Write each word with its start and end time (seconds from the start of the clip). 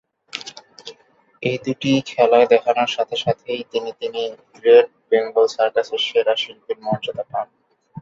এই 1.43 1.57
দুটি 1.65 1.91
খেলা 2.09 2.39
দেখানোর 2.53 2.89
সাথে 2.95 3.15
সাথেই 3.23 3.61
তিনি 3.71 3.89
তিনি 4.01 4.21
গ্রেট 4.55 4.87
বেঙ্গল 5.09 5.45
সার্কাসের 5.55 6.01
সেরা 6.07 6.33
শিল্পীর 6.41 6.77
মর্যাদা 6.85 7.23
পান। 7.31 7.47